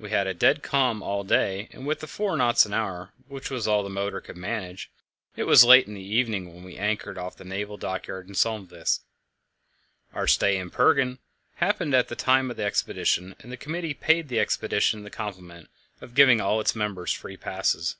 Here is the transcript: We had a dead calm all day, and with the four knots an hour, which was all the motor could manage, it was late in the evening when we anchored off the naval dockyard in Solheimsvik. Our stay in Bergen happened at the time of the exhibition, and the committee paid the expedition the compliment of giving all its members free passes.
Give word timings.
We 0.00 0.10
had 0.10 0.26
a 0.26 0.34
dead 0.34 0.64
calm 0.64 1.00
all 1.00 1.22
day, 1.22 1.68
and 1.70 1.86
with 1.86 2.00
the 2.00 2.08
four 2.08 2.36
knots 2.36 2.66
an 2.66 2.74
hour, 2.74 3.12
which 3.28 3.50
was 3.52 3.68
all 3.68 3.84
the 3.84 3.88
motor 3.88 4.20
could 4.20 4.36
manage, 4.36 4.90
it 5.36 5.44
was 5.44 5.62
late 5.62 5.86
in 5.86 5.94
the 5.94 6.02
evening 6.02 6.52
when 6.52 6.64
we 6.64 6.76
anchored 6.76 7.16
off 7.16 7.36
the 7.36 7.44
naval 7.44 7.76
dockyard 7.76 8.26
in 8.26 8.34
Solheimsvik. 8.34 8.98
Our 10.12 10.26
stay 10.26 10.56
in 10.58 10.70
Bergen 10.70 11.20
happened 11.54 11.94
at 11.94 12.08
the 12.08 12.16
time 12.16 12.50
of 12.50 12.56
the 12.56 12.64
exhibition, 12.64 13.36
and 13.38 13.52
the 13.52 13.56
committee 13.56 13.94
paid 13.94 14.26
the 14.26 14.40
expedition 14.40 15.04
the 15.04 15.08
compliment 15.08 15.68
of 16.00 16.16
giving 16.16 16.40
all 16.40 16.60
its 16.60 16.74
members 16.74 17.12
free 17.12 17.36
passes. 17.36 17.94